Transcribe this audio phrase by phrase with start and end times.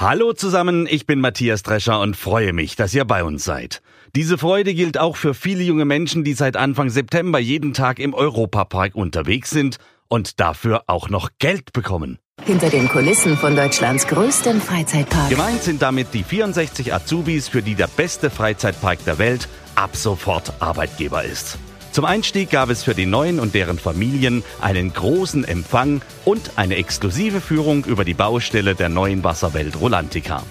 [0.00, 3.82] Hallo zusammen, ich bin Matthias Drescher und freue mich, dass ihr bei uns seid.
[4.14, 8.14] Diese Freude gilt auch für viele junge Menschen, die seit Anfang September jeden Tag im
[8.14, 12.20] Europapark unterwegs sind und dafür auch noch Geld bekommen.
[12.46, 15.30] Hinter den Kulissen von Deutschlands größtem Freizeitpark.
[15.30, 20.52] Gemeint sind damit die 64 Azubis, für die der beste Freizeitpark der Welt ab sofort
[20.60, 21.58] Arbeitgeber ist.
[21.98, 26.76] Zum Einstieg gab es für die Neuen und deren Familien einen großen Empfang und eine
[26.76, 30.44] exklusive Führung über die Baustelle der neuen Wasserwelt Rolantica.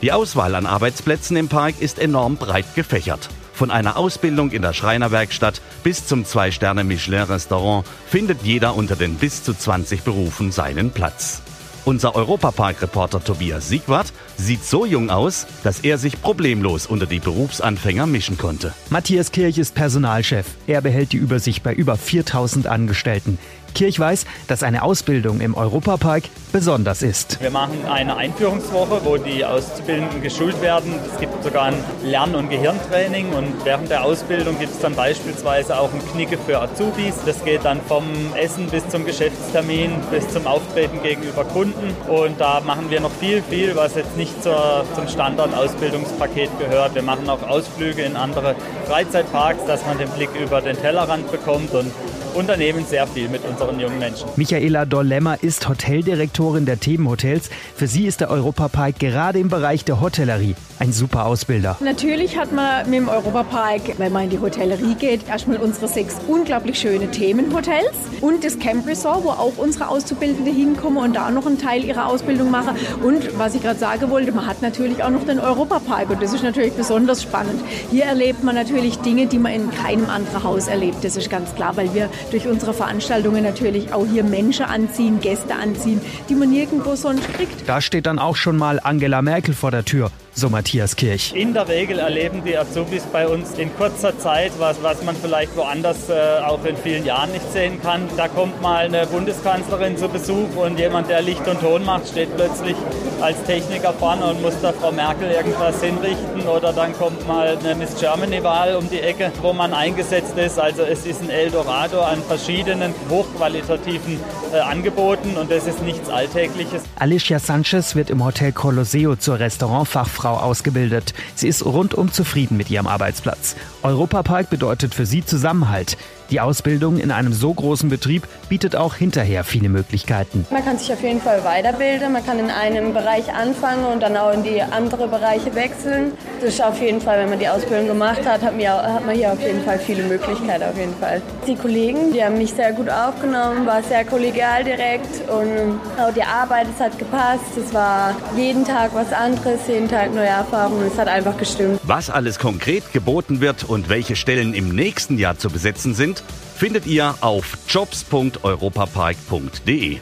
[0.00, 3.28] Die Auswahl an Arbeitsplätzen im Park ist enorm breit gefächert.
[3.52, 9.52] Von einer Ausbildung in der Schreinerwerkstatt bis zum Zwei-Sterne-Michelin-Restaurant findet jeder unter den bis zu
[9.52, 11.42] 20 Berufen seinen Platz.
[11.88, 18.06] Unser Europapark-Reporter Tobias Siegwart sieht so jung aus, dass er sich problemlos unter die Berufsanfänger
[18.06, 18.74] mischen konnte.
[18.90, 20.44] Matthias Kirch ist Personalchef.
[20.66, 23.38] Er behält die Übersicht bei über 4000 Angestellten.
[23.74, 27.40] Kirch weiß, dass eine Ausbildung im Europapark besonders ist.
[27.40, 30.92] Wir machen eine Einführungswoche, wo die Auszubildenden geschult werden.
[31.10, 35.78] Es gibt sogar ein Lern- und Gehirntraining und während der Ausbildung gibt es dann beispielsweise
[35.78, 37.14] auch ein Knicke für Azubis.
[37.24, 42.60] Das geht dann vom Essen bis zum Geschäftstermin bis zum Auftreten gegenüber Kunden und da
[42.60, 46.94] machen wir noch viel, viel, was jetzt nicht zur, zum Standard-Ausbildungspaket gehört.
[46.94, 48.54] Wir machen auch Ausflüge in andere
[48.86, 51.92] Freizeitparks, dass man den Blick über den Tellerrand bekommt und
[52.34, 54.28] unternehmen sehr viel mit unseren jungen Menschen.
[54.36, 57.50] Michaela Dollemmer ist Hoteldirektorin der Themenhotels.
[57.74, 61.76] Für sie ist der Europapark gerade im Bereich der Hotellerie ein super Ausbilder.
[61.80, 66.16] Natürlich hat man mit dem Europapark, wenn man in die Hotellerie geht, erstmal unsere sechs
[66.26, 71.46] unglaublich schöne Themenhotels und das Camp Resort, wo auch unsere Auszubildenden hinkommen und da noch
[71.46, 72.76] einen Teil ihrer Ausbildung machen.
[73.02, 76.32] Und was ich gerade sagen wollte, man hat natürlich auch noch den Europapark und das
[76.32, 77.60] ist natürlich besonders spannend.
[77.90, 81.02] Hier erlebt man natürlich Dinge, die man in keinem anderen Haus erlebt.
[81.02, 85.54] Das ist ganz klar, weil wir durch unsere Veranstaltungen natürlich auch hier Menschen anziehen, Gäste
[85.54, 87.68] anziehen, die man nirgendwo sonst kriegt.
[87.68, 91.32] Da steht dann auch schon mal Angela Merkel vor der Tür so Matthias Kirch.
[91.34, 95.56] In der Regel erleben die Azubis bei uns in kurzer Zeit, was, was man vielleicht
[95.56, 98.02] woanders äh, auch in vielen Jahren nicht sehen kann.
[98.16, 102.34] Da kommt mal eine Bundeskanzlerin zu Besuch und jemand, der Licht und Ton macht, steht
[102.36, 102.76] plötzlich
[103.20, 106.46] als Techniker vorne und muss der Frau Merkel irgendwas hinrichten.
[106.46, 110.58] Oder dann kommt mal eine Miss Germany-Wahl um die Ecke, wo man eingesetzt ist.
[110.58, 114.18] Also es ist ein Eldorado an verschiedenen hochqualitativen
[114.52, 116.82] äh, Angeboten und das ist nichts Alltägliches.
[116.96, 121.14] Alicia Sanchez wird im Hotel Colosseo zur Restaurantfachfrau Frau ausgebildet.
[121.34, 123.56] Sie ist rundum zufrieden mit ihrem Arbeitsplatz.
[123.82, 125.96] Europapark bedeutet für sie Zusammenhalt.
[126.30, 130.46] Die Ausbildung in einem so großen Betrieb bietet auch hinterher viele Möglichkeiten.
[130.50, 134.14] Man kann sich auf jeden Fall weiterbilden, man kann in einem Bereich anfangen und dann
[134.16, 136.12] auch in die anderen Bereiche wechseln.
[136.40, 139.40] Das ist auf jeden Fall, wenn man die Ausbildung gemacht hat, hat man hier auf
[139.40, 141.22] jeden Fall viele Möglichkeiten auf jeden Fall.
[141.46, 146.22] Die Kollegen, die haben mich sehr gut aufgenommen, war sehr kollegial direkt und auch die
[146.22, 147.56] Arbeit, es hat gepasst.
[147.56, 150.86] Es war jeden Tag was anderes, jeden Tag neue Erfahrungen.
[150.86, 151.80] Es hat einfach gestimmt.
[151.82, 156.22] Was alles konkret geboten wird und welche Stellen im nächsten Jahr zu besetzen sind,
[156.56, 159.98] findet ihr auf jobs.europapark.de.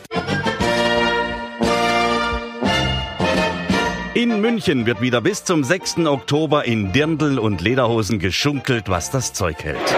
[4.15, 5.99] In München wird wieder bis zum 6.
[6.07, 9.95] Oktober in Dirndl und Lederhosen geschunkelt, was das Zeug hält.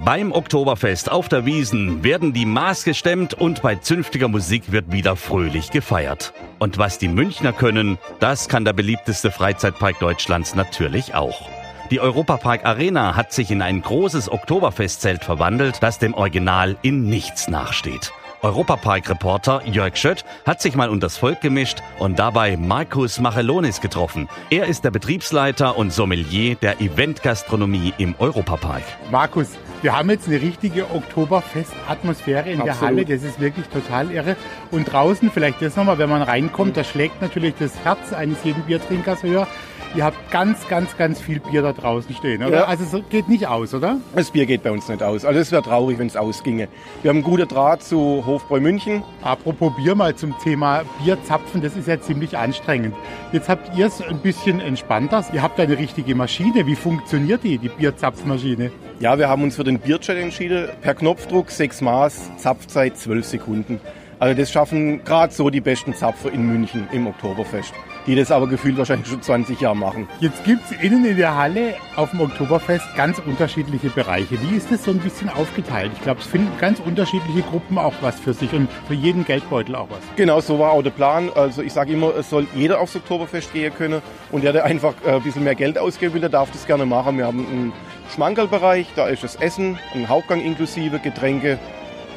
[0.00, 5.16] Beim Oktoberfest auf der Wiesen werden die Maß gestemmt und bei zünftiger Musik wird wieder
[5.16, 6.32] fröhlich gefeiert.
[6.58, 11.48] Und was die Münchner können, das kann der beliebteste Freizeitpark Deutschlands natürlich auch.
[11.90, 17.48] Die Europapark Arena hat sich in ein großes Oktoberfestzelt verwandelt, das dem Original in nichts
[17.48, 18.12] nachsteht.
[18.42, 24.28] Europapark-Reporter Jörg Schött hat sich mal unters Volk gemischt und dabei Markus Machelonis getroffen.
[24.50, 28.82] Er ist der Betriebsleiter und Sommelier der Eventgastronomie im Europapark.
[29.12, 29.50] Markus,
[29.82, 32.66] wir haben jetzt eine richtige Oktoberfest-Atmosphäre in Absolut.
[32.66, 33.04] der Halle.
[33.04, 34.36] Das ist wirklich total irre.
[34.72, 38.62] Und draußen, vielleicht das nochmal, wenn man reinkommt, da schlägt natürlich das Herz eines jeden
[38.62, 39.46] Biertrinkers höher.
[39.94, 42.60] Ihr habt ganz, ganz, ganz viel Bier da draußen stehen, oder?
[42.60, 42.64] Ja.
[42.64, 43.98] Also es geht nicht aus, oder?
[44.16, 45.26] Das Bier geht bei uns nicht aus.
[45.26, 46.68] Also es wäre traurig, wenn es ausginge.
[47.02, 49.02] Wir haben einen guten Draht zu Hofbräu München.
[49.20, 52.94] Apropos Bier mal zum Thema Bierzapfen, das ist ja ziemlich anstrengend.
[53.32, 55.26] Jetzt habt ihr es ein bisschen entspannter.
[55.34, 56.66] Ihr habt eine richtige Maschine.
[56.66, 58.72] Wie funktioniert die, die Bierzapfmaschine?
[58.98, 60.70] Ja, wir haben uns für den Bierchat entschieden.
[60.80, 63.78] Per Knopfdruck, sechs Maß, Zapfzeit zwölf Sekunden.
[64.22, 67.74] Also das schaffen gerade so die besten Zapfer in München im Oktoberfest.
[68.06, 70.08] die das aber gefühlt wahrscheinlich schon 20 Jahre machen.
[70.20, 74.40] Jetzt gibt es innen in der Halle auf dem Oktoberfest ganz unterschiedliche Bereiche.
[74.40, 75.90] Wie ist das so ein bisschen aufgeteilt?
[75.96, 79.74] Ich glaube, es finden ganz unterschiedliche Gruppen auch was für sich und für jeden Geldbeutel
[79.74, 79.98] auch was.
[80.14, 81.28] Genau, so war auch der Plan.
[81.34, 84.94] Also ich sage immer, es soll jeder aufs Oktoberfest gehen können und der, der einfach
[85.04, 87.18] äh, ein bisschen mehr Geld ausgeben will, der darf das gerne machen.
[87.18, 87.72] Wir haben einen
[88.14, 91.58] Schmankerlbereich, da ist das Essen, ein Hauptgang inklusive, Getränke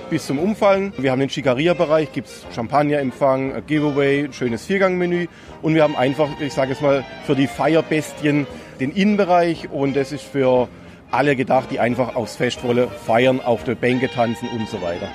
[0.09, 0.93] bis zum Umfallen.
[0.97, 5.27] Wir haben den Schikaria-Bereich, gibt es Champagnerempfang, Giveaway, ein schönes Viergangmenü.
[5.61, 8.47] Und wir haben einfach, ich sage es mal, für die Feierbestien
[8.79, 10.67] den Innenbereich und das ist für
[11.11, 15.07] alle gedacht, die einfach aufs Fest wollen, feiern, auf der Bänke tanzen und so weiter.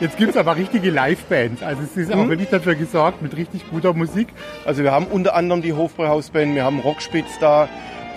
[0.00, 1.62] Jetzt gibt es aber richtige Live-Bands.
[1.62, 2.30] Also es ist auch mhm.
[2.30, 4.28] wirklich dafür gesorgt mit richtig guter Musik.
[4.64, 7.68] Also wir haben unter anderem die Hofbräuhausband, wir haben Rockspitz da,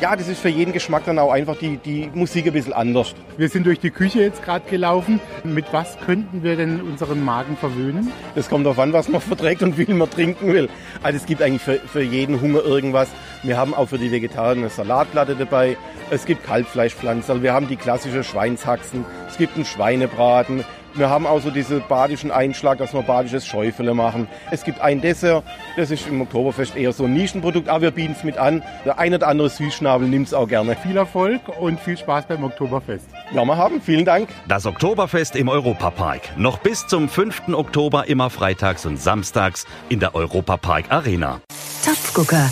[0.02, 3.14] ja, das ist für jeden Geschmack dann auch einfach die, die Musik ein bisschen anders.
[3.38, 5.20] Wir sind durch die Küche jetzt gerade gelaufen.
[5.44, 8.12] Mit was könnten wir denn unseren Magen verwöhnen?
[8.34, 10.70] Das kommt darauf an, was man verträgt und wie viel man trinken will.
[11.04, 13.10] Also es gibt eigentlich für, für jeden Hunger irgendwas.
[13.44, 15.78] Wir haben auch für die Vegetarier eine Salatplatte dabei.
[16.10, 17.44] Es gibt Kalbfleischpflanzen.
[17.44, 19.06] Wir haben die klassische Schweinshaxen.
[19.30, 20.64] Es gibt einen Schweinebraten.
[20.94, 24.28] Wir haben auch so diesen badischen Einschlag, dass wir badisches Schäufele machen.
[24.52, 25.44] Es gibt ein Dessert,
[25.78, 28.62] das ist im Oktoberfest eher so ein Nischenprodukt, aber wir bieten es mit an.
[28.84, 30.76] Der eine oder andere Süßschnabel nimmt es auch gerne.
[30.76, 33.06] Viel Erfolg und viel Spaß beim Oktoberfest.
[33.34, 33.82] Ja, wir haben.
[33.82, 34.30] Vielen Dank.
[34.48, 36.38] Das Oktoberfest im Europapark.
[36.38, 37.50] Noch bis zum 5.
[37.54, 41.40] Oktober immer freitags und samstags in der Europapark Arena.
[41.86, 42.50] Topfgucker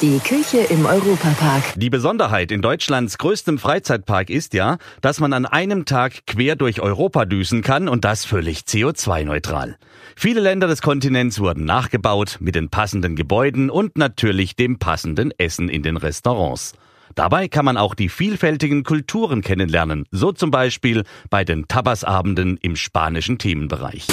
[0.00, 1.74] die Küche im Europapark.
[1.76, 6.80] Die Besonderheit in Deutschlands größtem Freizeitpark ist ja, dass man an einem Tag quer durch
[6.80, 9.76] Europa düsen kann und das völlig CO2-neutral.
[10.14, 15.68] Viele Länder des Kontinents wurden nachgebaut mit den passenden Gebäuden und natürlich dem passenden Essen
[15.68, 16.74] in den Restaurants.
[17.14, 22.76] Dabei kann man auch die vielfältigen Kulturen kennenlernen, so zum Beispiel bei den Tabasabenden im
[22.76, 24.06] spanischen Themenbereich.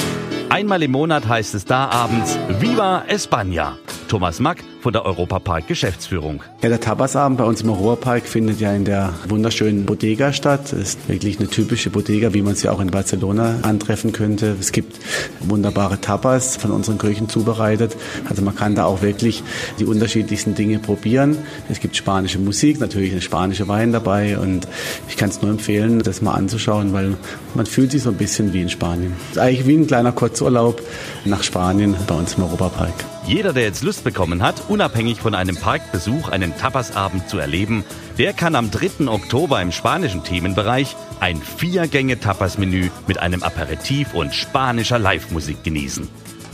[0.50, 3.74] Einmal im Monat heißt es da abends Viva España.
[4.08, 6.44] Thomas Mack von der Europapark Geschäftsführung.
[6.62, 10.72] Ja, der Tabasabend bei uns im Europapark findet ja in der wunderschönen Bodega statt.
[10.72, 14.56] Das ist wirklich eine typische Bodega, wie man sie auch in Barcelona antreffen könnte.
[14.60, 15.00] Es gibt
[15.40, 17.96] wunderbare Tapas von unseren Köchen zubereitet.
[18.30, 19.44] Also man kann da auch wirklich
[19.80, 21.38] die unterschiedlichsten Dinge probieren.
[21.70, 24.68] Es gibt spanische Musik, natürlich eine spanische Wein dabei und
[25.10, 27.16] ich kann es nur empfehlen, das mal anzuschauen, weil
[27.56, 29.14] man fühlt sich so ein bisschen wie in Spanien.
[29.36, 30.82] Eigentlich wie ein kleiner Kurzurlaub
[31.26, 33.15] nach Spanien bei uns im Europapark.
[33.28, 37.84] Jeder, der jetzt Lust bekommen hat, unabhängig von einem Parkbesuch einen Tapasabend zu erleben,
[38.20, 39.08] der kann am 3.
[39.08, 46.08] Oktober im spanischen Themenbereich ein Vier-Gänge-Tapas-Menü mit einem Aperitif und spanischer Live-Musik genießen.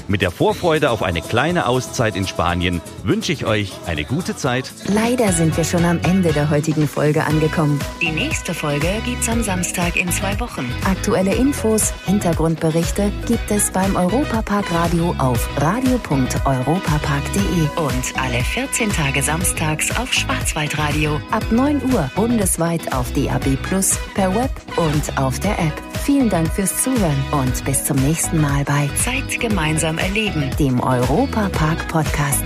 [0.08, 4.72] Mit der Vorfreude auf eine kleine Auszeit in Spanien wünsche ich euch eine gute Zeit.
[4.94, 7.80] Leider sind wir schon am Ende der heutigen Folge angekommen.
[8.02, 10.70] Die nächste Folge gibt's am Samstag in zwei Wochen.
[10.86, 19.98] Aktuelle Infos, Hintergrundberichte gibt es beim Europapark Radio auf radio.europapark.de und alle 14 Tage samstags
[19.98, 25.91] auf Schwarzwaldradio ab 9 Uhr bundesweit auf DAB Plus, per Web und auf der App.
[26.04, 31.50] Vielen Dank fürs Zuhören und bis zum nächsten Mal bei Zeit gemeinsam erleben, dem Europa
[31.50, 32.44] Park Podcast.